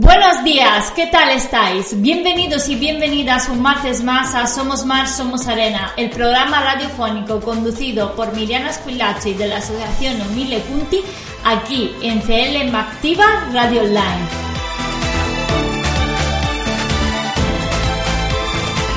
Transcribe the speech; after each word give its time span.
Buenos 0.00 0.44
días, 0.44 0.92
¿qué 0.94 1.08
tal 1.08 1.28
estáis? 1.30 2.00
Bienvenidos 2.00 2.68
y 2.68 2.76
bienvenidas 2.76 3.48
un 3.48 3.60
martes 3.60 4.04
más 4.04 4.32
a 4.32 4.46
Somos 4.46 4.84
Mar, 4.84 5.08
Somos 5.08 5.48
Arena, 5.48 5.92
el 5.96 6.08
programa 6.08 6.62
radiofónico 6.62 7.40
conducido 7.40 8.14
por 8.14 8.32
Miriana 8.32 8.72
Squillaci 8.72 9.34
de 9.34 9.48
la 9.48 9.56
Asociación 9.56 10.20
Omile 10.20 10.60
Punti, 10.60 11.00
aquí 11.44 11.92
en 12.00 12.20
CL 12.20 12.72
Activa 12.76 13.24
Radio 13.52 13.80
Online. 13.80 14.28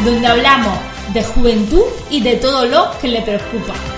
Donde 0.05 0.27
hablamos 0.27 0.77
de 1.15 1.23
juventud 1.23 1.85
y 2.11 2.21
de 2.21 2.35
todo 2.35 2.67
lo 2.67 2.91
que 3.01 3.07
le 3.07 3.23
preocupa. 3.23 3.90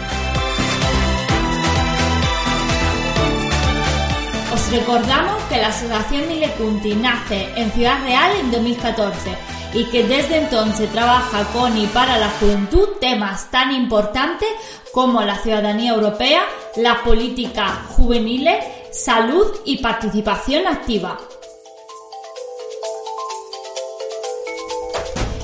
Recordamos 4.73 5.43
que 5.43 5.57
la 5.57 5.67
Asociación 5.67 6.27
Milecunti 6.27 6.95
nace 6.95 7.47
en 7.55 7.71
Ciudad 7.71 8.01
Real 8.03 8.31
en 8.39 8.51
2014 8.51 9.37
y 9.73 9.85
que 9.85 10.03
desde 10.03 10.37
entonces 10.37 10.91
trabaja 10.91 11.43
con 11.53 11.77
y 11.77 11.85
para 11.87 12.17
la 12.17 12.29
juventud 12.39 12.89
temas 12.99 13.51
tan 13.51 13.71
importantes 13.71 14.49
como 14.91 15.21
la 15.21 15.37
ciudadanía 15.37 15.93
europea, 15.93 16.41
la 16.77 17.03
política 17.03 17.83
juveniles, 17.89 18.63
salud 18.91 19.47
y 19.65 19.77
participación 19.77 20.65
activa. 20.65 21.19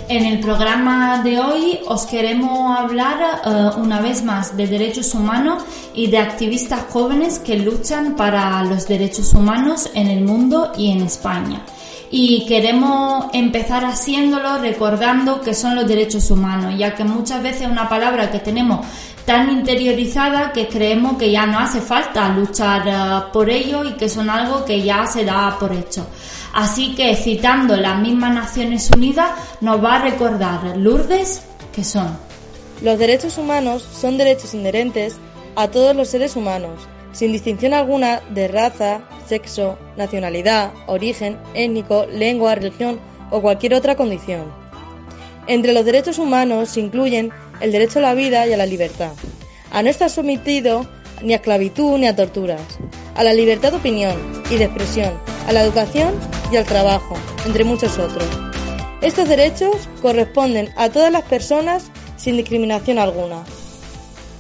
En 0.10 0.26
el 0.26 0.40
programa 0.40 1.22
de 1.24 1.40
hoy 1.40 1.82
os 1.86 2.08
queremos 2.08 2.76
hablar 2.76 3.42
eh, 3.46 3.80
una 3.80 4.02
vez 4.02 4.24
más 4.24 4.58
de 4.58 4.66
derechos 4.66 5.14
humanos 5.14 5.62
y 5.94 6.08
de 6.08 6.18
activistas 6.18 6.86
jóvenes 6.90 7.38
que 7.38 7.60
luchan 7.60 8.16
para 8.16 8.64
los 8.64 8.88
derechos 8.88 9.36
humanos 9.36 9.92
en 9.94 10.08
el 10.08 10.26
mundo 10.26 10.72
y 10.76 10.90
en 10.90 11.04
España. 11.04 11.62
Y 12.10 12.48
queremos 12.48 13.26
empezar 13.34 13.86
haciéndolo 13.86 14.58
recordando 14.58 15.42
que 15.42 15.54
son 15.54 15.76
los 15.76 15.88
derechos 15.88 16.32
humanos, 16.32 16.74
ya 16.76 16.96
que 16.96 17.04
muchas 17.04 17.44
veces 17.44 17.62
es 17.62 17.68
una 17.68 17.88
palabra 17.88 18.32
que 18.32 18.40
tenemos 18.40 18.84
tan 19.26 19.52
interiorizada 19.52 20.52
que 20.52 20.68
creemos 20.68 21.18
que 21.20 21.30
ya 21.30 21.46
no 21.46 21.60
hace 21.60 21.82
falta 21.82 22.30
luchar 22.30 22.88
eh, 22.88 23.30
por 23.32 23.48
ello 23.48 23.86
y 23.86 23.92
que 23.92 24.10
son 24.10 24.28
algo 24.28 24.66
que 24.66 24.82
ya 24.82 25.06
se 25.06 25.24
da 25.24 25.56
por 25.60 25.72
hecho. 25.72 26.08
Así 26.54 26.96
que 26.96 27.16
citando 27.16 27.76
las 27.78 28.00
mismas 28.02 28.34
Naciones 28.34 28.90
Unidas 28.96 29.32
nos 29.62 29.84
va 29.84 29.96
a 29.96 30.02
recordar 30.02 30.78
Lourdes 30.78 31.44
que 31.74 31.84
son. 31.84 32.18
Los 32.82 32.98
derechos 32.98 33.38
humanos 33.38 33.84
son 33.84 34.18
derechos 34.18 34.54
inherentes 34.54 35.18
a 35.56 35.68
todos 35.68 35.96
los 35.96 36.08
seres 36.10 36.36
humanos, 36.36 36.88
sin 37.12 37.32
distinción 37.32 37.74
alguna 37.74 38.22
de 38.30 38.48
raza, 38.48 39.02
sexo, 39.28 39.78
nacionalidad, 39.98 40.72
origen, 40.88 41.38
étnico, 41.54 42.06
lengua, 42.06 42.56
religión 42.56 43.00
o 43.32 43.42
cualquier 43.42 43.74
otra 43.74 43.96
condición. 43.96 44.46
Entre 45.48 45.74
los 45.74 45.86
derechos 45.86 46.20
humanos 46.20 46.70
se 46.70 46.80
incluyen 46.80 47.32
el 47.60 47.72
derecho 47.72 48.00
a 48.00 48.04
la 48.04 48.14
vida 48.14 48.48
y 48.48 48.54
a 48.54 48.58
la 48.58 48.66
libertad, 48.66 49.12
a 49.72 49.84
no 49.84 49.90
estar 49.90 50.10
sometido 50.10 50.88
ni 51.22 51.34
a 51.34 51.38
esclavitud 51.38 51.98
ni 51.98 52.08
a 52.08 52.16
torturas, 52.16 52.62
a 53.16 53.24
la 53.24 53.34
libertad 53.34 53.72
de 53.72 53.78
opinión 53.78 54.16
y 54.50 54.56
de 54.56 54.66
expresión, 54.66 55.14
a 55.50 55.52
la 55.52 55.64
educación 55.64 56.14
y 56.52 56.58
al 56.58 56.66
trabajo, 56.66 57.16
entre 57.44 57.64
muchos 57.64 57.98
otros. 57.98 58.24
Estos 59.02 59.28
derechos 59.28 59.90
corresponden 60.00 60.70
a 60.78 60.90
todas 60.90 61.12
las 61.12 61.24
personas 61.24 61.90
sin 62.18 62.38
discriminación 62.38 63.00
alguna. 63.00 63.38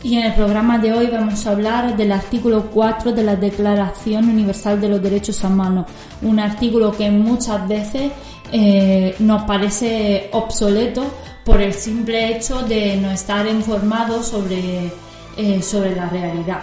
Y 0.03 0.17
en 0.17 0.25
el 0.25 0.33
programa 0.35 0.77
de 0.77 0.93
hoy 0.93 1.07
vamos 1.07 1.47
a 1.47 1.51
hablar 1.51 1.97
del 1.97 2.11
artículo 2.11 2.69
4 2.71 3.11
de 3.11 3.23
la 3.23 3.35
Declaración 3.35 4.29
Universal 4.29 4.79
de 4.79 4.87
los 4.87 5.01
Derechos 5.01 5.43
Humanos, 5.43 5.87
un 6.21 6.39
artículo 6.39 6.91
que 6.91 7.09
muchas 7.09 7.67
veces 7.67 8.11
eh, 8.51 9.15
nos 9.17 9.43
parece 9.43 10.29
obsoleto 10.31 11.03
por 11.43 11.59
el 11.59 11.73
simple 11.73 12.35
hecho 12.37 12.61
de 12.61 12.97
no 12.97 13.09
estar 13.09 13.47
informados 13.47 14.27
sobre, 14.27 14.91
eh, 15.35 15.61
sobre 15.63 15.95
la 15.95 16.07
realidad. 16.07 16.61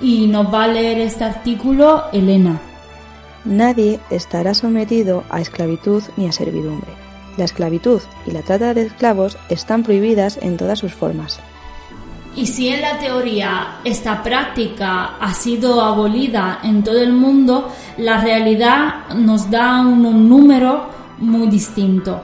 Y 0.00 0.26
nos 0.28 0.52
va 0.52 0.64
a 0.64 0.68
leer 0.68 0.98
este 1.00 1.24
artículo 1.24 2.04
Elena. 2.10 2.71
Nadie 3.44 3.98
estará 4.10 4.54
sometido 4.54 5.24
a 5.30 5.40
esclavitud 5.40 6.02
ni 6.16 6.26
a 6.26 6.32
servidumbre. 6.32 6.90
La 7.36 7.44
esclavitud 7.44 8.00
y 8.26 8.30
la 8.30 8.42
trata 8.42 8.74
de 8.74 8.82
esclavos 8.82 9.36
están 9.48 9.82
prohibidas 9.82 10.38
en 10.42 10.56
todas 10.56 10.78
sus 10.78 10.92
formas. 10.92 11.40
Y 12.34 12.46
si 12.46 12.68
en 12.68 12.80
la 12.80 12.98
teoría 12.98 13.80
esta 13.84 14.22
práctica 14.22 15.16
ha 15.18 15.34
sido 15.34 15.82
abolida 15.82 16.60
en 16.62 16.82
todo 16.82 17.00
el 17.00 17.12
mundo, 17.12 17.70
la 17.98 18.22
realidad 18.22 19.08
nos 19.14 19.50
da 19.50 19.80
un 19.80 20.28
número 20.28 20.88
muy 21.18 21.48
distinto. 21.48 22.22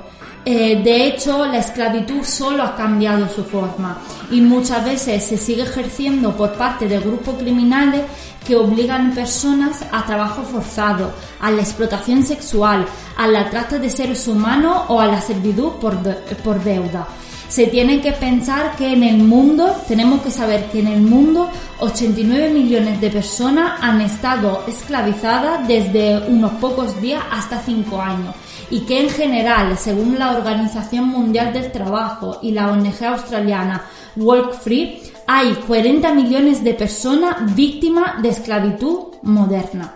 Eh, 0.50 0.80
de 0.82 1.06
hecho, 1.06 1.44
la 1.44 1.58
esclavitud 1.58 2.24
solo 2.24 2.62
ha 2.62 2.74
cambiado 2.74 3.28
su 3.28 3.44
forma 3.44 3.98
y 4.30 4.40
muchas 4.40 4.82
veces 4.82 5.22
se 5.22 5.36
sigue 5.36 5.64
ejerciendo 5.64 6.34
por 6.34 6.54
parte 6.54 6.88
de 6.88 6.98
grupos 7.00 7.34
criminales 7.34 8.00
que 8.46 8.56
obligan 8.56 9.14
personas 9.14 9.84
a 9.92 10.06
trabajo 10.06 10.42
forzado, 10.42 11.12
a 11.38 11.50
la 11.50 11.60
explotación 11.60 12.22
sexual, 12.24 12.86
a 13.18 13.26
la 13.26 13.50
trata 13.50 13.78
de 13.78 13.90
seres 13.90 14.26
humanos 14.26 14.84
o 14.88 14.98
a 14.98 15.06
la 15.06 15.20
servidumbre 15.20 15.80
por, 15.82 15.98
por 16.42 16.64
deuda. 16.64 17.06
Se 17.48 17.66
tiene 17.66 18.00
que 18.00 18.12
pensar 18.12 18.76
que 18.76 18.92
en 18.92 19.02
el 19.02 19.18
mundo, 19.18 19.74
tenemos 19.88 20.20
que 20.20 20.30
saber 20.30 20.66
que 20.66 20.80
en 20.80 20.88
el 20.88 21.00
mundo 21.00 21.50
89 21.80 22.50
millones 22.50 23.00
de 23.00 23.10
personas 23.10 23.78
han 23.80 24.00
estado 24.02 24.64
esclavizadas 24.68 25.66
desde 25.66 26.18
unos 26.28 26.52
pocos 26.52 27.00
días 27.00 27.22
hasta 27.30 27.60
5 27.60 28.00
años 28.00 28.34
y 28.70 28.80
que 28.80 29.00
en 29.00 29.08
general, 29.08 29.78
según 29.78 30.18
la 30.18 30.32
Organización 30.32 31.08
Mundial 31.08 31.54
del 31.54 31.72
Trabajo 31.72 32.38
y 32.42 32.52
la 32.52 32.70
ONG 32.70 33.02
australiana 33.04 33.86
Walk 34.16 34.52
Free, 34.60 35.00
hay 35.26 35.54
40 35.66 36.12
millones 36.14 36.62
de 36.62 36.74
personas 36.74 37.54
víctimas 37.54 38.22
de 38.22 38.28
esclavitud 38.28 39.14
moderna. 39.22 39.94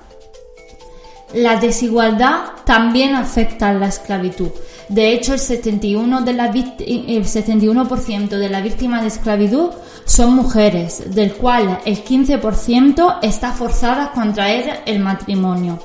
La 1.35 1.57
desigualdad 1.57 2.41
también 2.65 3.15
afecta 3.15 3.71
a 3.71 3.75
la 3.75 3.89
esclavitud. 3.89 4.51
De 4.89 5.13
hecho, 5.13 5.35
el 5.35 5.41
71%, 5.41 6.21
de, 6.21 6.33
la 6.35 6.47
el 6.47 7.25
71 7.27 7.85
de 7.85 8.49
las 8.49 8.63
víctimas 8.63 9.03
de 9.03 9.09
esclavitud 9.09 9.71
son 10.05 10.35
mujeres, 10.35 11.15
del 11.15 11.33
cual 11.35 11.81
el 11.85 12.05
15% 12.05 13.19
está 13.23 13.53
forzada 13.53 14.05
a 14.07 14.13
contraer 14.13 14.83
el 14.85 15.01
matrimonio 15.01 15.79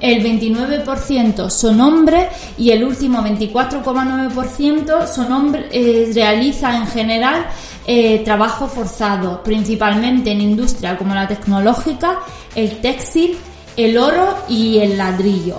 el 0.00 0.24
29% 0.24 1.50
son 1.50 1.80
hombres 1.80 2.28
y 2.56 2.70
el 2.70 2.84
último 2.84 3.22
24,9% 3.22 5.06
son 5.06 5.32
hombres, 5.32 5.66
eh, 5.72 6.10
realiza 6.14 6.76
en 6.76 6.86
general 6.86 7.46
eh, 7.86 8.22
trabajo 8.24 8.66
forzado, 8.66 9.42
principalmente 9.42 10.30
en 10.30 10.40
industria 10.40 10.96
como 10.96 11.14
la 11.14 11.28
tecnológica, 11.28 12.20
el 12.54 12.80
textil, 12.80 13.36
el 13.84 13.98
oro 13.98 14.36
y 14.48 14.78
el 14.78 14.98
ladrillo. 14.98 15.56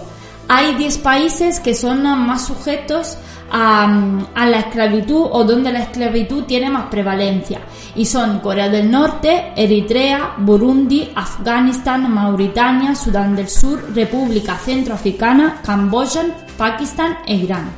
Hay 0.48 0.76
10 0.76 0.98
países 0.98 1.59
que 1.59 1.74
son 1.74 2.04
más 2.04 2.46
sujetos 2.46 3.18
a, 3.52 3.88
la 4.36 4.59
esclavitud 4.59 5.28
o 5.32 5.44
donde 5.44 5.72
la 5.72 5.84
esclavitud 5.84 6.44
tiene 6.44 6.70
más 6.70 6.86
prevalencia 6.86 7.59
y 7.96 8.06
son 8.06 8.40
Corea 8.40 8.70
del 8.70 8.90
Norte, 8.90 9.52
Eritrea, 9.56 10.36
Burundi, 10.38 11.09
Afganistán, 11.16 12.12
Mauritania, 12.14 12.96
Sudán 12.96 13.35
del 13.35 13.50
Sur, 13.50 13.94
República 13.94 14.58
Centroafricana, 14.58 15.62
Camboya, 15.66 16.24
Pakistán 16.58 17.17
e 17.28 17.35
Irán. 17.35 17.70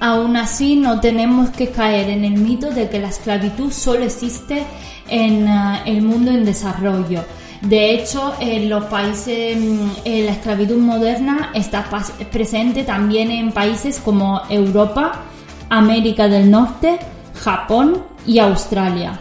Aún 0.00 0.36
así, 0.36 0.76
no 0.76 1.00
tenemos 1.00 1.50
que 1.50 1.70
caer 1.70 2.10
en 2.10 2.24
el 2.24 2.34
mito 2.34 2.70
de 2.70 2.88
que 2.88 2.98
la 2.98 3.08
esclavitud 3.08 3.72
solo 3.72 4.04
existe 4.04 4.62
en 5.08 5.48
eh, 5.48 5.82
el 5.86 6.02
mundo 6.02 6.30
en 6.30 6.44
desarrollo. 6.44 7.24
De 7.62 7.90
hecho, 7.90 8.34
en 8.40 8.68
los 8.68 8.84
países, 8.84 9.56
mm, 9.56 9.88
la 10.04 10.32
esclavitud 10.32 10.78
moderna 10.78 11.50
está 11.54 11.84
presente 12.30 12.84
también 12.84 13.30
en 13.30 13.52
países 13.52 14.00
como 14.00 14.42
Europa, 14.48 15.22
América 15.68 16.28
del 16.28 16.50
Norte, 16.50 16.98
Japón 17.34 18.02
y 18.26 18.38
Australia. 18.38 19.20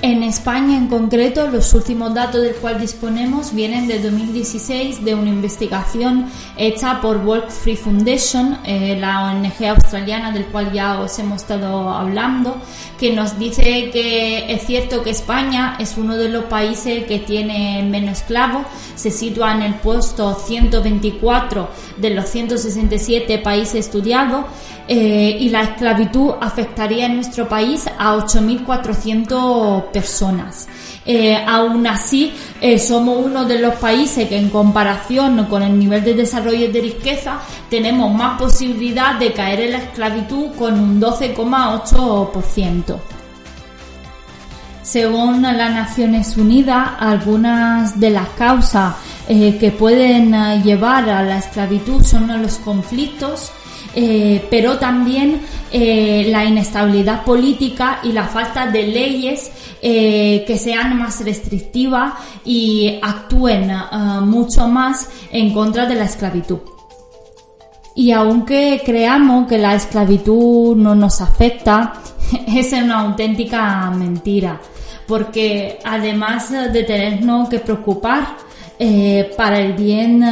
En 0.00 0.22
España 0.22 0.76
en 0.76 0.86
concreto, 0.86 1.48
los 1.48 1.74
últimos 1.74 2.14
datos 2.14 2.40
del 2.40 2.54
cual 2.54 2.80
disponemos 2.80 3.52
vienen 3.52 3.88
de 3.88 3.98
2016 3.98 5.04
de 5.04 5.16
una 5.16 5.28
investigación 5.28 6.30
hecha 6.56 7.00
por 7.00 7.16
Work 7.16 7.50
Free 7.50 7.74
Foundation, 7.74 8.60
eh, 8.64 8.96
la 8.96 9.24
ONG 9.24 9.66
australiana 9.66 10.30
del 10.30 10.46
cual 10.46 10.72
ya 10.72 11.00
os 11.00 11.18
hemos 11.18 11.42
estado 11.42 11.90
hablando, 11.90 12.58
que 12.96 13.12
nos 13.12 13.40
dice 13.40 13.90
que 13.90 14.52
es 14.52 14.64
cierto 14.64 15.02
que 15.02 15.10
España 15.10 15.74
es 15.80 15.96
uno 15.96 16.16
de 16.16 16.28
los 16.28 16.44
países 16.44 17.04
que 17.06 17.18
tiene 17.18 17.82
menos 17.82 18.20
esclavos, 18.20 18.66
se 18.94 19.10
sitúa 19.10 19.52
en 19.52 19.62
el 19.62 19.74
puesto 19.74 20.32
124 20.32 21.70
de 21.96 22.10
los 22.10 22.28
167 22.28 23.38
países 23.38 23.86
estudiados 23.86 24.44
eh, 24.90 25.36
y 25.38 25.50
la 25.50 25.64
esclavitud 25.64 26.30
afectaría 26.40 27.04
en 27.04 27.16
nuestro 27.16 27.46
país 27.46 27.84
a 27.98 28.16
8.400 28.16 29.90
personas. 29.90 30.66
Eh, 31.04 31.36
aún 31.46 31.86
así, 31.86 32.32
eh, 32.58 32.78
somos 32.78 33.18
uno 33.22 33.44
de 33.44 33.58
los 33.58 33.74
países 33.74 34.26
que 34.26 34.38
en 34.38 34.48
comparación 34.48 35.44
con 35.44 35.62
el 35.62 35.78
nivel 35.78 36.02
de 36.02 36.14
desarrollo 36.14 36.64
y 36.64 36.68
de 36.68 36.80
riqueza 36.80 37.38
tenemos 37.68 38.10
más 38.14 38.38
posibilidad 38.40 39.18
de 39.18 39.34
caer 39.34 39.60
en 39.60 39.72
la 39.72 39.78
esclavitud 39.78 40.52
con 40.58 40.80
un 40.80 40.98
12,8%. 40.98 42.96
Según 44.82 45.42
las 45.42 45.70
Naciones 45.70 46.34
Unidas, 46.38 46.92
algunas 46.98 48.00
de 48.00 48.08
las 48.08 48.28
causas 48.30 48.94
que 49.26 49.74
pueden 49.78 50.62
llevar 50.62 51.10
a 51.10 51.22
la 51.22 51.36
esclavitud 51.36 52.02
son 52.02 52.40
los 52.40 52.56
conflictos, 52.56 53.52
eh, 53.94 54.46
pero 54.50 54.78
también 54.78 55.40
eh, 55.72 56.26
la 56.30 56.44
inestabilidad 56.44 57.24
política 57.24 58.00
y 58.02 58.12
la 58.12 58.24
falta 58.24 58.66
de 58.66 58.86
leyes 58.86 59.50
eh, 59.80 60.44
que 60.46 60.58
sean 60.58 60.98
más 60.98 61.24
restrictivas 61.24 62.14
y 62.44 62.98
actúen 63.02 63.72
mucho 64.22 64.68
más 64.68 65.08
en 65.32 65.52
contra 65.52 65.86
de 65.86 65.94
la 65.94 66.04
esclavitud. 66.04 66.58
Y 67.94 68.12
aunque 68.12 68.82
creamos 68.84 69.48
que 69.48 69.58
la 69.58 69.74
esclavitud 69.74 70.76
no 70.76 70.94
nos 70.94 71.20
afecta, 71.20 71.94
es 72.46 72.72
una 72.72 73.00
auténtica 73.00 73.90
mentira, 73.90 74.60
porque 75.06 75.78
además 75.82 76.50
de 76.50 76.84
tenernos 76.84 77.48
que 77.48 77.58
preocupar 77.58 78.36
para 79.36 79.58
el 79.58 79.72
bien, 79.72 80.24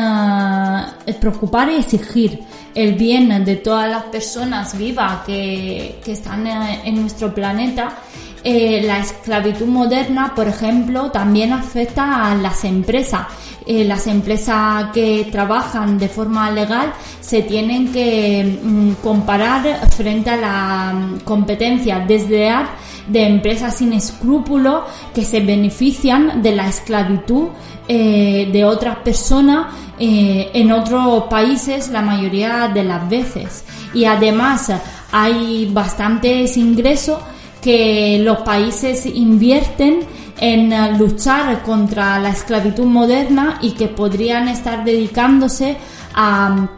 preocupar 1.19 1.69
y 1.71 1.77
exigir 1.77 2.45
el 2.77 2.93
bien 2.93 3.45
de 3.45 3.57
todas 3.57 3.91
las 3.91 4.05
personas 4.05 4.77
vivas 4.77 5.25
que, 5.25 5.99
están 6.07 6.47
en 6.47 7.01
nuestro 7.01 7.35
planeta, 7.35 7.97
eh, 8.45 8.83
la 8.85 9.01
esclavitud 9.01 9.67
moderna, 9.67 10.33
por 10.37 10.47
ejemplo, 10.47 11.11
también 11.11 11.53
afecta 11.53 12.31
a 12.31 12.35
las 12.37 12.65
empresas. 12.65 13.27
Eh, 13.67 13.85
las 13.85 14.07
empresas 14.07 14.93
que 14.93 15.27
trabajan 15.33 15.99
de 15.99 16.09
forma 16.09 16.49
legal 16.53 16.93
se 17.21 17.43
tienen 17.43 17.93
que 17.93 18.61
mm, 18.63 19.03
comparar 19.03 19.91
frente 19.91 20.31
a 20.31 20.37
la 20.37 20.93
mm, 20.93 21.21
competencia 21.25 21.99
desleal 21.99 22.69
de 23.09 23.27
empresas 23.27 23.77
sin 23.77 23.93
escrúpulos 23.93 24.85
que 25.13 25.25
se 25.25 25.41
benefician 25.41 26.41
de 26.43 26.55
la 26.55 26.69
esclavitud 26.69 27.49
eh, 27.89 28.49
de 28.53 28.65
otras 28.65 28.99
personas 28.99 29.67
eh, 29.99 30.51
en 30.55 30.73
otros 30.73 31.25
países 31.25 31.89
la 31.89 32.03
mayoría 32.03 32.69
de 32.69 32.85
las 32.85 33.09
veces. 33.09 33.65
Y 33.95 34.05
además 34.05 34.71
hay 35.13 35.71
bastantes 35.73 36.57
ingresos 36.57 37.19
que 37.61 38.21
los 38.23 38.39
países 38.39 39.07
invierten 39.07 40.01
en 40.39 40.99
luchar 40.99 41.63
contra 41.63 42.19
la 42.19 42.31
esclavitud 42.31 42.85
moderna 42.85 43.59
y 43.63 43.73
que 43.73 43.89
podrían 43.89 44.49
estar 44.49 44.85
dedicándose 44.85 45.77
a 46.15 46.69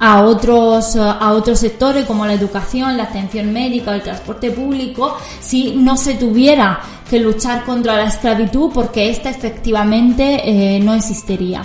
a 0.00 0.22
otros, 0.22 0.96
a 0.96 1.32
otros 1.32 1.58
sectores 1.58 2.04
como 2.04 2.24
la 2.24 2.34
educación, 2.34 2.96
la 2.96 3.04
atención 3.04 3.52
médica, 3.52 3.94
el 3.94 4.02
transporte 4.02 4.50
público, 4.50 5.16
si 5.40 5.74
no 5.76 5.96
se 5.96 6.14
tuviera 6.14 6.80
que 7.08 7.18
luchar 7.18 7.64
contra 7.64 7.96
la 7.96 8.04
esclavitud 8.04 8.70
porque 8.72 9.10
esta 9.10 9.30
efectivamente 9.30 10.42
eh, 10.44 10.80
no 10.80 10.94
existiría. 10.94 11.62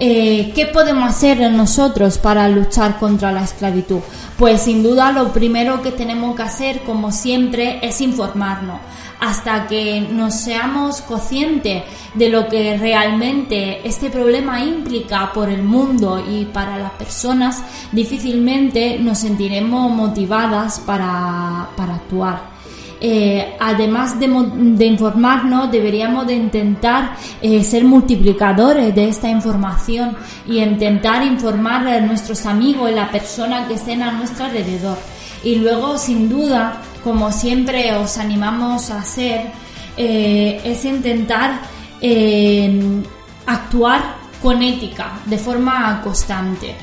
Eh, 0.00 0.52
¿Qué 0.54 0.66
podemos 0.66 1.10
hacer 1.10 1.50
nosotros 1.50 2.18
para 2.18 2.48
luchar 2.48 2.98
contra 2.98 3.32
la 3.32 3.42
esclavitud? 3.42 4.00
Pues 4.36 4.62
sin 4.62 4.82
duda 4.82 5.10
lo 5.10 5.32
primero 5.32 5.82
que 5.82 5.90
tenemos 5.90 6.36
que 6.36 6.42
hacer, 6.42 6.80
como 6.82 7.10
siempre, 7.10 7.80
es 7.82 8.00
informarnos 8.00 8.80
hasta 9.20 9.66
que 9.66 10.00
nos 10.00 10.34
seamos 10.34 11.00
conscientes 11.02 11.82
de 12.14 12.28
lo 12.28 12.48
que 12.48 12.76
realmente 12.76 13.86
este 13.86 14.10
problema 14.10 14.62
implica 14.62 15.32
por 15.32 15.48
el 15.48 15.62
mundo 15.62 16.24
y 16.28 16.44
para 16.46 16.78
las 16.78 16.92
personas, 16.92 17.62
difícilmente 17.92 18.98
nos 18.98 19.18
sentiremos 19.18 19.90
motivadas 19.90 20.80
para, 20.80 21.68
actuar. 21.76 22.57
Eh, 23.00 23.56
además 23.60 24.18
de, 24.18 24.26
informarnos, 24.86 25.70
deberíamos 25.70 26.26
de 26.26 26.34
intentar 26.34 27.16
eh, 27.40 27.62
ser 27.62 27.84
multiplicadores 27.84 28.94
de 28.94 29.08
esta 29.08 29.28
información 29.28 30.16
y 30.46 30.58
intentar 30.58 31.22
informar 31.24 31.86
a 31.86 32.00
nuestros 32.00 32.44
amigos 32.46 32.90
y 32.90 32.94
la 32.94 33.10
persona 33.10 33.68
que 33.68 33.74
estén 33.74 34.02
a 34.02 34.12
nuestro 34.12 34.46
alrededor. 34.46 34.98
Y 35.44 35.56
luego, 35.56 35.96
sin 35.96 36.28
duda, 36.28 36.82
como 37.04 37.30
siempre 37.30 37.94
os 37.94 38.18
animamos 38.18 38.90
a 38.90 38.98
hacer, 38.98 39.52
eh, 39.96 40.60
es 40.64 40.84
intentar 40.84 41.60
eh, 42.00 43.02
actuar 43.46 44.16
con 44.40 44.62
ética, 44.62 45.18
de 45.24 45.38
forma 45.38 46.00
constante. 46.02 46.74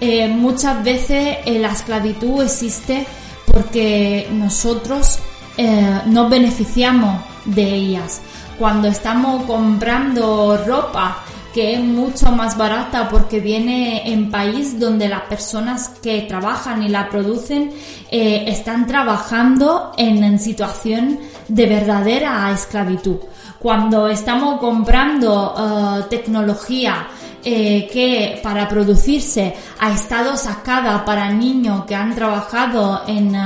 Eh, 0.00 0.26
muchas 0.26 0.82
veces 0.82 1.38
la 1.46 1.70
esclavitud 1.70 2.42
existe 2.42 3.06
porque 3.46 4.28
nosotros 4.32 5.20
nos 5.56 6.30
beneficiamos 6.30 7.20
de 7.44 7.62
ellas. 7.62 8.20
Cuando 8.58 8.88
estamos 8.88 9.44
comprando 9.44 10.56
ropa 10.66 11.24
que 11.54 11.74
es 11.74 11.80
mucho 11.80 12.32
más 12.32 12.58
barata 12.58 13.08
porque 13.08 13.38
viene 13.38 14.12
en 14.12 14.28
país 14.28 14.78
donde 14.78 15.08
las 15.08 15.22
personas 15.22 15.88
que 16.02 16.22
trabajan 16.22 16.82
y 16.82 16.88
la 16.88 17.08
producen 17.08 17.70
eh, 18.10 18.44
están 18.48 18.88
trabajando 18.88 19.92
en, 19.96 20.38
situación 20.40 21.20
de 21.46 21.66
verdadera 21.66 22.50
esclavitud. 22.50 23.18
Cuando 23.60 24.08
estamos 24.08 24.58
comprando 24.58 25.54
eh, 25.56 26.06
tecnología 26.10 27.06
eh, 27.44 27.88
que 27.92 28.40
para 28.42 28.68
producirse 28.68 29.54
ha 29.78 29.92
estado 29.92 30.36
sacada 30.36 31.04
para 31.04 31.30
niños 31.30 31.84
que 31.84 31.94
han 31.94 32.14
trabajado 32.14 33.02
en, 33.06 33.36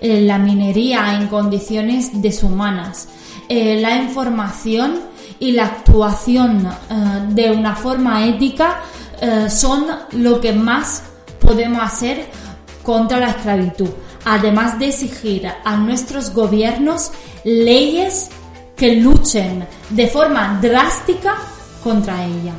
en 0.00 0.26
la 0.26 0.38
minería 0.38 1.14
en 1.14 1.28
condiciones 1.28 2.20
deshumanas. 2.20 3.08
la 3.48 3.96
información 3.96 5.08
y 5.40 5.52
la 5.52 5.66
actuación 5.66 6.66
eh, 6.66 6.94
de 7.30 7.50
una 7.50 7.74
forma 7.74 8.26
ética 8.26 8.82
eh, 9.20 9.48
son 9.48 9.86
lo 10.12 10.40
que 10.40 10.52
más 10.52 11.02
podemos 11.40 11.82
hacer 11.82 12.26
contra 12.82 13.18
la 13.18 13.30
esclavitud, 13.30 13.90
además 14.24 14.78
de 14.78 14.88
exigir 14.88 15.48
a 15.64 15.76
nuestros 15.76 16.32
gobiernos 16.32 17.12
leyes 17.44 18.30
que 18.76 18.96
luchen 18.96 19.66
de 19.90 20.06
forma 20.06 20.58
drástica 20.60 21.36
contra 21.82 22.24
ella. 22.24 22.54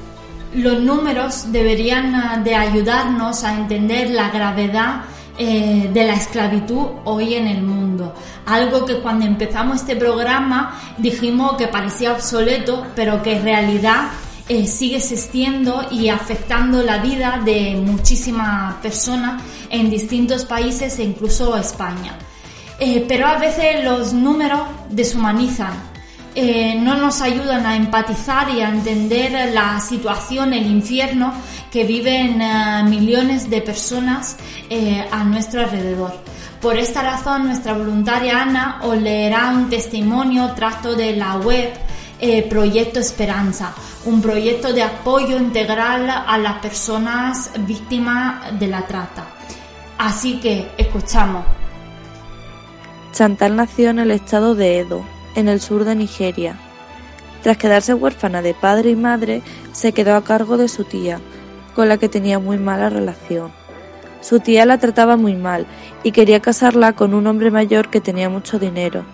Los 0.53 0.79
números 0.79 1.51
deberían 1.51 2.15
eh, 2.15 2.43
de 2.43 2.55
ayudarnos 2.55 3.43
a 3.43 3.53
entender 3.57 4.09
la 4.09 4.29
gravedad 4.29 5.01
eh, 5.37 5.89
de 5.93 6.03
la 6.03 6.15
esclavitud 6.15 6.85
hoy 7.05 7.35
en 7.35 7.47
el 7.47 7.61
mundo. 7.61 8.13
Algo 8.45 8.85
que 8.85 8.99
cuando 8.99 9.25
empezamos 9.25 9.77
este 9.77 9.95
programa 9.95 10.77
dijimos 10.97 11.53
que 11.53 11.67
parecía 11.67 12.11
obsoleto, 12.11 12.85
pero 12.95 13.23
que 13.23 13.37
en 13.37 13.43
realidad 13.43 14.09
eh, 14.49 14.65
sigue 14.65 14.97
existiendo 14.97 15.85
y 15.91 16.09
afectando 16.09 16.81
la 16.81 16.97
vida 16.97 17.39
de 17.45 17.75
muchísimas 17.75 18.73
personas 18.81 19.43
en 19.69 19.91
distintos 19.91 20.43
países 20.43 20.97
e 20.97 21.03
incluso 21.03 21.55
España. 21.55 22.17
Eh, 22.79 23.05
pero 23.07 23.27
a 23.27 23.37
veces 23.37 23.83
los 23.83 24.11
números 24.11 24.61
deshumanizan 24.89 25.71
eh, 26.41 26.75
no 26.79 26.95
nos 26.95 27.21
ayudan 27.21 27.65
a 27.65 27.75
empatizar 27.75 28.49
y 28.49 28.61
a 28.61 28.69
entender 28.69 29.53
la 29.53 29.77
situación, 29.81 30.53
el 30.53 30.67
infierno 30.67 31.33
que 31.69 31.83
viven 31.83 32.41
eh, 32.41 32.81
millones 32.85 33.49
de 33.49 33.61
personas 33.61 34.37
eh, 34.69 35.05
a 35.11 35.25
nuestro 35.25 35.59
alrededor. 35.59 36.13
Por 36.61 36.77
esta 36.77 37.01
razón, 37.01 37.43
nuestra 37.43 37.73
voluntaria 37.73 38.41
Ana 38.41 38.79
os 38.83 38.97
leerá 38.97 39.49
un 39.49 39.69
testimonio 39.69 40.53
trato 40.55 40.95
de 40.95 41.13
la 41.17 41.35
web 41.35 41.73
Proyecto 42.49 42.99
Esperanza, 42.99 43.73
un 44.05 44.21
proyecto 44.21 44.71
de 44.73 44.83
apoyo 44.83 45.37
integral 45.37 46.09
a 46.09 46.37
las 46.37 46.59
personas 46.59 47.51
víctimas 47.65 48.59
de 48.59 48.67
la 48.67 48.85
trata. 48.85 49.25
Así 49.97 50.39
que 50.39 50.71
escuchamos. 50.77 51.45
Chantal 53.13 53.55
nació 53.55 53.89
en 53.89 53.99
el 53.99 54.11
estado 54.11 54.53
de 54.55 54.79
Edo, 54.79 55.05
en 55.39 55.49
el 55.49 55.61
sur 55.61 55.83
de 55.85 55.95
Nigeria. 55.95 56.57
Tras 57.41 57.57
quedarse 57.57 57.93
huérfana 57.93 58.41
de 58.41 58.53
padre 58.53 58.91
y 58.91 58.95
madre, 58.95 59.41
se 59.71 59.93
quedó 59.93 60.15
a 60.15 60.23
cargo 60.23 60.57
de 60.57 60.67
su 60.67 60.83
tía, 60.83 61.19
con 61.75 61.87
la 61.87 61.97
que 61.97 62.09
tenía 62.09 62.39
muy 62.39 62.57
mala 62.57 62.89
relación. 62.89 63.51
Su 64.21 64.39
tía 64.39 64.65
la 64.65 64.77
trataba 64.77 65.15
muy 65.15 65.35
mal 65.35 65.65
y 66.03 66.11
quería 66.11 66.41
casarla 66.41 66.93
con 66.93 67.13
un 67.13 67.25
hombre 67.27 67.51
mayor 67.51 67.89
que 67.89 68.01
tenía 68.01 68.29
mucho 68.29 68.59
dinero. 68.59 69.05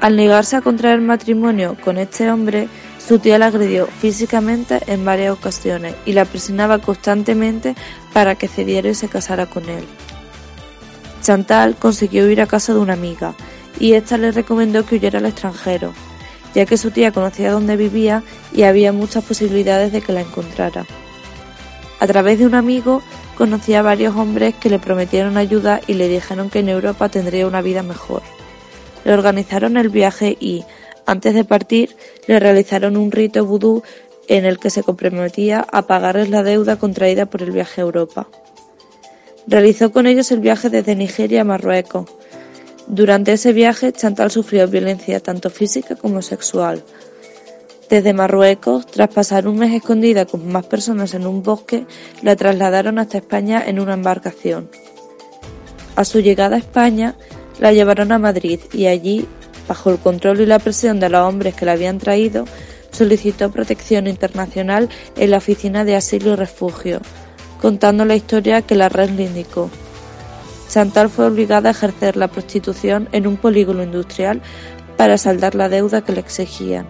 Al 0.00 0.16
negarse 0.16 0.56
a 0.56 0.60
contraer 0.60 1.00
matrimonio 1.00 1.76
con 1.82 1.96
este 1.96 2.30
hombre, 2.30 2.68
su 2.98 3.18
tía 3.18 3.38
la 3.38 3.46
agredió 3.46 3.86
físicamente 3.86 4.80
en 4.86 5.04
varias 5.04 5.32
ocasiones 5.32 5.94
y 6.04 6.12
la 6.12 6.26
presionaba 6.26 6.78
constantemente 6.78 7.74
para 8.12 8.34
que 8.34 8.48
cediera 8.48 8.90
y 8.90 8.94
se 8.94 9.08
casara 9.08 9.46
con 9.46 9.68
él. 9.68 9.84
Chantal 11.22 11.76
consiguió 11.76 12.30
ir 12.30 12.42
a 12.42 12.46
casa 12.46 12.74
de 12.74 12.80
una 12.80 12.92
amiga 12.92 13.34
y 13.78 13.94
ésta 13.94 14.18
le 14.18 14.32
recomendó 14.32 14.84
que 14.86 14.96
huyera 14.96 15.18
al 15.18 15.26
extranjero, 15.26 15.92
ya 16.54 16.66
que 16.66 16.76
su 16.76 16.90
tía 16.90 17.12
conocía 17.12 17.52
dónde 17.52 17.76
vivía 17.76 18.22
y 18.52 18.62
había 18.62 18.92
muchas 18.92 19.24
posibilidades 19.24 19.92
de 19.92 20.00
que 20.00 20.12
la 20.12 20.20
encontrara. 20.20 20.86
A 22.00 22.06
través 22.06 22.38
de 22.38 22.46
un 22.46 22.54
amigo 22.54 23.02
conocía 23.36 23.80
a 23.80 23.82
varios 23.82 24.14
hombres 24.16 24.54
que 24.54 24.70
le 24.70 24.78
prometieron 24.78 25.36
ayuda 25.36 25.80
y 25.86 25.94
le 25.94 26.08
dijeron 26.08 26.50
que 26.50 26.60
en 26.60 26.68
Europa 26.68 27.08
tendría 27.08 27.46
una 27.46 27.62
vida 27.62 27.82
mejor. 27.82 28.22
Le 29.04 29.12
organizaron 29.12 29.76
el 29.76 29.88
viaje 29.88 30.36
y, 30.38 30.64
antes 31.06 31.34
de 31.34 31.44
partir, 31.44 31.96
le 32.26 32.38
realizaron 32.40 32.96
un 32.96 33.10
rito 33.10 33.44
vudú 33.44 33.82
en 34.28 34.44
el 34.44 34.58
que 34.58 34.70
se 34.70 34.82
comprometía 34.82 35.66
a 35.70 35.82
pagarles 35.82 36.30
la 36.30 36.42
deuda 36.42 36.76
contraída 36.76 37.26
por 37.26 37.42
el 37.42 37.50
viaje 37.50 37.80
a 37.80 37.84
Europa. 37.84 38.26
Realizó 39.46 39.92
con 39.92 40.06
ellos 40.06 40.30
el 40.30 40.40
viaje 40.40 40.70
desde 40.70 40.96
Nigeria 40.96 41.42
a 41.42 41.44
Marruecos. 41.44 42.06
Durante 42.86 43.32
ese 43.32 43.52
viaje, 43.52 43.92
Chantal 43.92 44.30
sufrió 44.30 44.68
violencia 44.68 45.20
tanto 45.20 45.48
física 45.48 45.96
como 45.96 46.20
sexual. 46.20 46.82
Desde 47.88 48.12
Marruecos, 48.12 48.86
tras 48.86 49.08
pasar 49.08 49.48
un 49.48 49.58
mes 49.58 49.72
escondida 49.74 50.26
con 50.26 50.46
más 50.48 50.66
personas 50.66 51.14
en 51.14 51.26
un 51.26 51.42
bosque, 51.42 51.86
la 52.22 52.36
trasladaron 52.36 52.98
hasta 52.98 53.18
España 53.18 53.62
en 53.66 53.80
una 53.80 53.94
embarcación. 53.94 54.68
A 55.96 56.04
su 56.04 56.20
llegada 56.20 56.56
a 56.56 56.58
España, 56.58 57.14
la 57.58 57.72
llevaron 57.72 58.12
a 58.12 58.18
Madrid 58.18 58.60
y 58.72 58.86
allí, 58.86 59.26
bajo 59.68 59.90
el 59.90 59.98
control 59.98 60.40
y 60.40 60.46
la 60.46 60.58
presión 60.58 61.00
de 61.00 61.08
los 61.08 61.22
hombres 61.22 61.54
que 61.54 61.66
la 61.66 61.72
habían 61.72 61.98
traído, 61.98 62.44
solicitó 62.90 63.50
protección 63.50 64.06
internacional 64.06 64.88
en 65.16 65.30
la 65.30 65.38
Oficina 65.38 65.84
de 65.84 65.96
Asilo 65.96 66.32
y 66.32 66.36
Refugio, 66.36 67.00
contando 67.60 68.04
la 68.04 68.16
historia 68.16 68.62
que 68.62 68.74
la 68.74 68.88
red 68.88 69.10
le 69.10 69.24
indicó. 69.24 69.70
Chantal 70.68 71.08
fue 71.08 71.26
obligada 71.26 71.68
a 71.68 71.72
ejercer 71.72 72.16
la 72.16 72.28
prostitución 72.28 73.08
en 73.12 73.26
un 73.26 73.36
polígono 73.36 73.82
industrial 73.82 74.42
para 74.96 75.18
saldar 75.18 75.54
la 75.54 75.68
deuda 75.68 76.02
que 76.02 76.12
le 76.12 76.20
exigían. 76.20 76.86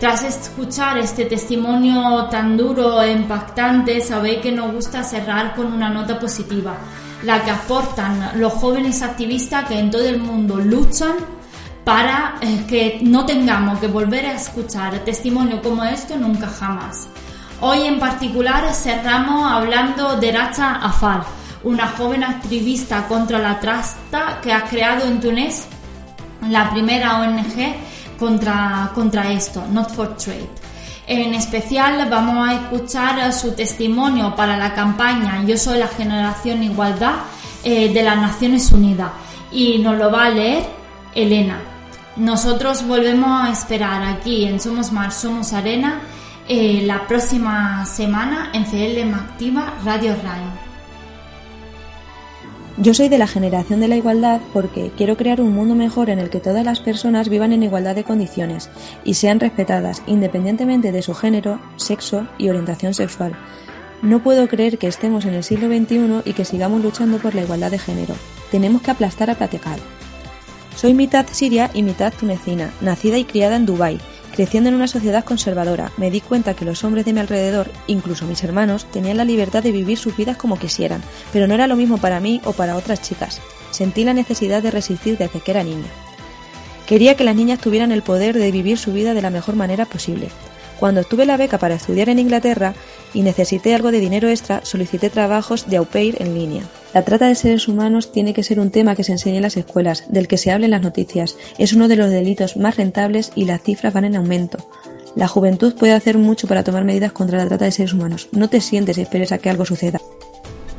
Tras 0.00 0.24
escuchar 0.24 0.98
este 0.98 1.24
testimonio 1.24 2.26
tan 2.30 2.56
duro 2.56 3.00
e 3.00 3.12
impactante, 3.12 4.00
sabéis 4.00 4.40
que 4.40 4.52
nos 4.52 4.72
gusta 4.72 5.04
cerrar 5.04 5.54
con 5.54 5.72
una 5.72 5.88
nota 5.88 6.18
positiva, 6.18 6.74
la 7.22 7.44
que 7.44 7.50
aportan 7.50 8.32
los 8.40 8.52
jóvenes 8.54 9.02
activistas 9.02 9.66
que 9.66 9.78
en 9.78 9.90
todo 9.90 10.04
el 10.04 10.18
mundo 10.18 10.56
luchan 10.56 11.14
para 11.84 12.36
eh, 12.40 12.64
que 12.68 12.98
no 13.02 13.24
tengamos 13.24 13.78
que 13.78 13.86
volver 13.86 14.26
a 14.26 14.34
escuchar 14.34 14.98
testimonio 15.00 15.62
como 15.62 15.84
esto 15.84 16.16
nunca 16.16 16.48
jamás. 16.48 17.08
Hoy 17.60 17.82
en 17.82 18.00
particular 18.00 18.72
cerramos 18.74 19.50
hablando 19.50 20.16
de 20.16 20.32
Racha 20.32 20.74
Afal, 20.76 21.22
una 21.64 21.88
joven 21.88 22.22
activista 22.22 23.06
contra 23.08 23.38
la 23.38 23.58
trasta 23.58 24.40
que 24.42 24.52
ha 24.52 24.64
creado 24.64 25.06
en 25.06 25.20
Túnez 25.20 25.66
la 26.48 26.70
primera 26.70 27.20
ONG 27.20 27.74
contra, 28.18 28.90
contra 28.94 29.32
esto, 29.32 29.64
Not 29.70 29.90
for 29.90 30.16
Trade. 30.16 30.48
En 31.06 31.34
especial 31.34 32.08
vamos 32.08 32.48
a 32.48 32.54
escuchar 32.54 33.32
su 33.32 33.52
testimonio 33.52 34.34
para 34.34 34.56
la 34.56 34.72
campaña 34.72 35.44
Yo 35.44 35.58
soy 35.58 35.78
la 35.78 35.88
generación 35.88 36.62
igualdad 36.62 37.16
eh, 37.62 37.92
de 37.92 38.02
las 38.02 38.16
Naciones 38.16 38.72
Unidas 38.72 39.10
y 39.52 39.78
nos 39.78 39.98
lo 39.98 40.10
va 40.10 40.26
a 40.26 40.30
leer 40.30 40.64
Elena. 41.14 41.60
Nosotros 42.16 42.86
volvemos 42.86 43.48
a 43.48 43.50
esperar 43.50 44.02
aquí 44.02 44.44
en 44.44 44.60
Somos 44.60 44.92
Mar, 44.92 45.12
Somos 45.12 45.52
Arena 45.52 46.00
eh, 46.48 46.82
la 46.86 47.06
próxima 47.06 47.84
semana 47.86 48.50
en 48.52 48.64
CL 48.64 49.14
Activa 49.14 49.74
Radio 49.84 50.14
Rai. 50.22 50.73
Yo 52.76 52.92
soy 52.92 53.08
de 53.08 53.18
la 53.18 53.28
generación 53.28 53.78
de 53.78 53.86
la 53.86 53.96
igualdad 53.96 54.40
porque 54.52 54.90
quiero 54.96 55.16
crear 55.16 55.40
un 55.40 55.54
mundo 55.54 55.76
mejor 55.76 56.10
en 56.10 56.18
el 56.18 56.28
que 56.28 56.40
todas 56.40 56.64
las 56.64 56.80
personas 56.80 57.28
vivan 57.28 57.52
en 57.52 57.62
igualdad 57.62 57.94
de 57.94 58.02
condiciones 58.02 58.68
y 59.04 59.14
sean 59.14 59.38
respetadas 59.38 60.02
independientemente 60.06 60.90
de 60.90 61.02
su 61.02 61.14
género, 61.14 61.60
sexo 61.76 62.26
y 62.36 62.48
orientación 62.48 62.92
sexual. 62.92 63.36
No 64.02 64.24
puedo 64.24 64.48
creer 64.48 64.78
que 64.78 64.88
estemos 64.88 65.24
en 65.24 65.34
el 65.34 65.44
siglo 65.44 65.68
XXI 65.68 66.22
y 66.24 66.32
que 66.32 66.44
sigamos 66.44 66.82
luchando 66.82 67.18
por 67.18 67.36
la 67.36 67.42
igualdad 67.42 67.70
de 67.70 67.78
género. 67.78 68.14
Tenemos 68.50 68.82
que 68.82 68.90
aplastar 68.90 69.30
a 69.30 69.36
patecal. 69.36 69.78
Soy 70.74 70.94
mitad 70.94 71.26
siria 71.30 71.70
y 71.74 71.84
mitad 71.84 72.12
tunecina, 72.12 72.72
nacida 72.80 73.18
y 73.18 73.24
criada 73.24 73.54
en 73.54 73.66
Dubái 73.66 74.00
Creciendo 74.34 74.68
en 74.68 74.74
una 74.74 74.88
sociedad 74.88 75.24
conservadora, 75.24 75.92
me 75.96 76.10
di 76.10 76.20
cuenta 76.20 76.54
que 76.54 76.64
los 76.64 76.82
hombres 76.82 77.04
de 77.04 77.12
mi 77.12 77.20
alrededor, 77.20 77.70
incluso 77.86 78.26
mis 78.26 78.42
hermanos, 78.42 78.84
tenían 78.90 79.16
la 79.16 79.24
libertad 79.24 79.62
de 79.62 79.70
vivir 79.70 79.96
sus 79.96 80.16
vidas 80.16 80.36
como 80.36 80.58
quisieran, 80.58 81.02
pero 81.32 81.46
no 81.46 81.54
era 81.54 81.68
lo 81.68 81.76
mismo 81.76 81.98
para 81.98 82.18
mí 82.18 82.40
o 82.44 82.52
para 82.52 82.74
otras 82.74 83.00
chicas. 83.00 83.40
Sentí 83.70 84.02
la 84.02 84.12
necesidad 84.12 84.60
de 84.60 84.72
resistir 84.72 85.16
desde 85.18 85.38
que 85.38 85.52
era 85.52 85.62
niña. 85.62 85.86
Quería 86.84 87.16
que 87.16 87.22
las 87.22 87.36
niñas 87.36 87.60
tuvieran 87.60 87.92
el 87.92 88.02
poder 88.02 88.36
de 88.36 88.50
vivir 88.50 88.76
su 88.76 88.92
vida 88.92 89.14
de 89.14 89.22
la 89.22 89.30
mejor 89.30 89.54
manera 89.54 89.86
posible. 89.86 90.30
Cuando 90.80 91.02
obtuve 91.02 91.26
la 91.26 91.36
beca 91.36 91.58
para 91.58 91.76
estudiar 91.76 92.08
en 92.08 92.18
Inglaterra 92.18 92.74
y 93.14 93.22
necesité 93.22 93.74
algo 93.74 93.90
de 93.90 94.00
dinero 94.00 94.28
extra, 94.28 94.60
solicité 94.64 95.08
trabajos 95.08 95.66
de 95.68 95.78
au 95.78 95.86
pair 95.86 96.20
en 96.20 96.34
línea. 96.34 96.64
La 96.92 97.02
trata 97.02 97.26
de 97.26 97.34
seres 97.34 97.68
humanos 97.68 98.12
tiene 98.12 98.34
que 98.34 98.42
ser 98.42 98.60
un 98.60 98.70
tema 98.70 98.94
que 98.94 99.04
se 99.04 99.12
enseñe 99.12 99.36
en 99.36 99.42
las 99.42 99.56
escuelas, 99.56 100.04
del 100.08 100.28
que 100.28 100.36
se 100.36 100.50
hable 100.52 100.66
en 100.66 100.72
las 100.72 100.82
noticias. 100.82 101.36
Es 101.56 101.72
uno 101.72 101.88
de 101.88 101.96
los 101.96 102.10
delitos 102.10 102.56
más 102.56 102.76
rentables 102.76 103.32
y 103.34 103.46
las 103.46 103.62
cifras 103.62 103.94
van 103.94 104.04
en 104.04 104.16
aumento. 104.16 104.58
La 105.16 105.28
juventud 105.28 105.74
puede 105.74 105.92
hacer 105.92 106.18
mucho 106.18 106.48
para 106.48 106.64
tomar 106.64 106.84
medidas 106.84 107.12
contra 107.12 107.38
la 107.38 107.46
trata 107.46 107.64
de 107.64 107.72
seres 107.72 107.92
humanos. 107.92 108.28
No 108.32 108.48
te 108.48 108.60
sientes 108.60 108.98
y 108.98 109.02
esperes 109.02 109.32
a 109.32 109.38
que 109.38 109.48
algo 109.48 109.64
suceda. 109.64 110.00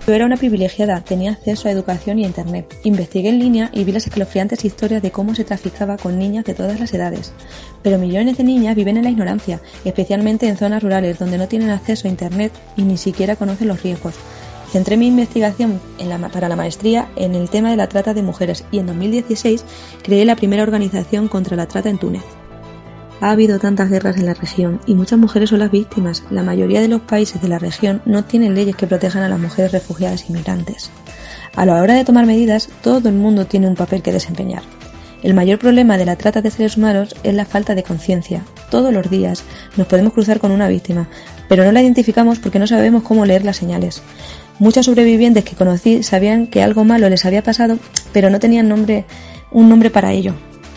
Yo 0.05 0.13
era 0.13 0.27
una 0.27 0.37
privilegiada, 0.37 1.01
tenía 1.01 1.31
acceso 1.31 1.67
a 1.67 1.71
educación 1.71 2.19
y 2.19 2.25
Internet. 2.25 2.77
Investigué 2.83 3.29
en 3.29 3.39
línea 3.39 3.71
y 3.73 3.83
vi 3.85 3.91
las 3.91 4.05
escalofriantes 4.05 4.63
historias 4.63 5.01
de 5.01 5.09
cómo 5.09 5.33
se 5.33 5.43
traficaba 5.43 5.97
con 5.97 6.19
niñas 6.19 6.45
de 6.45 6.53
todas 6.53 6.79
las 6.79 6.93
edades. 6.93 7.33
Pero 7.81 7.97
millones 7.97 8.37
de 8.37 8.43
niñas 8.43 8.75
viven 8.75 8.97
en 8.97 9.03
la 9.03 9.09
ignorancia, 9.09 9.61
especialmente 9.83 10.47
en 10.47 10.57
zonas 10.57 10.83
rurales 10.83 11.17
donde 11.17 11.39
no 11.39 11.47
tienen 11.47 11.71
acceso 11.71 12.07
a 12.07 12.11
Internet 12.11 12.51
y 12.77 12.83
ni 12.83 12.97
siquiera 12.97 13.35
conocen 13.35 13.67
los 13.67 13.81
riesgos. 13.81 14.13
Centré 14.71 14.95
mi 14.95 15.07
investigación 15.07 15.81
para 16.31 16.49
la 16.49 16.55
maestría 16.55 17.09
en 17.15 17.33
el 17.33 17.49
tema 17.49 17.71
de 17.71 17.77
la 17.77 17.89
trata 17.89 18.13
de 18.13 18.21
mujeres 18.21 18.63
y 18.71 18.77
en 18.77 18.85
2016 18.85 19.65
creé 20.03 20.23
la 20.25 20.35
primera 20.35 20.63
organización 20.63 21.27
contra 21.27 21.57
la 21.57 21.67
trata 21.67 21.89
en 21.89 21.97
Túnez. 21.97 22.23
Ha 23.25 23.31
habido 23.31 23.57
tantas 23.57 23.89
guerras 23.89 24.17
en 24.17 24.27
la 24.27 24.35
región 24.35 24.79
y 24.85 24.93
muchas 24.93 25.17
mujeres 25.17 25.49
son 25.49 25.57
las 25.57 25.71
víctimas. 25.71 26.21
La 26.29 26.43
mayoría 26.43 26.79
de 26.79 26.87
los 26.87 27.01
países 27.01 27.41
de 27.41 27.47
la 27.47 27.57
región 27.57 28.03
no 28.05 28.23
tienen 28.23 28.53
leyes 28.53 28.75
que 28.75 28.85
protejan 28.85 29.23
a 29.23 29.29
las 29.29 29.39
mujeres 29.39 29.71
refugiadas 29.71 30.29
y 30.29 30.33
migrantes. 30.33 30.91
A 31.55 31.65
la 31.65 31.81
hora 31.81 31.95
de 31.95 32.05
tomar 32.05 32.27
medidas, 32.27 32.69
todo 32.83 33.09
el 33.09 33.15
mundo 33.15 33.47
tiene 33.47 33.67
un 33.67 33.73
papel 33.73 34.03
que 34.03 34.11
desempeñar. 34.11 34.61
El 35.23 35.33
mayor 35.33 35.57
problema 35.57 35.97
de 35.97 36.05
la 36.05 36.17
trata 36.17 36.43
de 36.43 36.51
seres 36.51 36.77
humanos 36.77 37.15
es 37.23 37.33
la 37.33 37.45
falta 37.45 37.73
de 37.73 37.81
conciencia. 37.81 38.43
Todos 38.69 38.93
los 38.93 39.09
días 39.09 39.43
nos 39.75 39.87
podemos 39.87 40.13
cruzar 40.13 40.39
con 40.39 40.51
una 40.51 40.67
víctima, 40.67 41.09
pero 41.49 41.65
no 41.65 41.71
la 41.71 41.81
identificamos 41.81 42.37
porque 42.37 42.59
no 42.59 42.67
sabemos 42.67 43.01
cómo 43.01 43.25
leer 43.25 43.43
las 43.43 43.57
señales. 43.57 44.03
Muchas 44.59 44.85
sobrevivientes 44.85 45.43
que 45.43 45.55
conocí 45.55 46.03
sabían 46.03 46.45
que 46.45 46.61
algo 46.61 46.83
malo 46.83 47.09
les 47.09 47.25
había 47.25 47.41
pasado, 47.41 47.79
pero 48.13 48.29
no 48.29 48.37
tenían 48.37 48.69
nombre, 48.69 49.05
un 49.49 49.67
nombre 49.67 49.89
para 49.89 50.13
ello. 50.13 50.35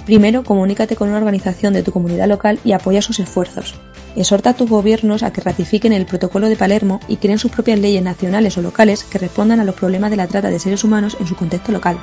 Primero, 0.08 0.42
comunícate 0.42 0.96
con 0.96 1.10
una 1.10 1.18
organización 1.18 1.74
de 1.74 1.82
tu 1.82 1.92
comunidad 1.92 2.28
local 2.28 2.58
y 2.64 2.72
apoya 2.72 3.02
sus 3.02 3.20
esfuerzos. 3.20 3.74
Exhorta 4.16 4.48
a 4.48 4.54
tus 4.54 4.70
gobiernos 4.70 5.22
a 5.22 5.34
que 5.34 5.42
ratifiquen 5.42 5.92
el 5.92 6.06
Protocolo 6.06 6.48
de 6.48 6.56
Palermo 6.56 6.98
y 7.08 7.18
creen 7.18 7.38
sus 7.38 7.50
propias 7.50 7.78
leyes 7.78 8.02
nacionales 8.02 8.56
o 8.56 8.62
locales 8.62 9.04
que 9.04 9.18
respondan 9.18 9.60
a 9.60 9.64
los 9.64 9.74
problemas 9.74 10.10
de 10.10 10.16
la 10.16 10.26
trata 10.26 10.48
de 10.48 10.58
seres 10.60 10.82
humanos 10.82 11.18
en 11.20 11.26
su 11.26 11.36
contexto 11.36 11.72
local. 11.72 11.98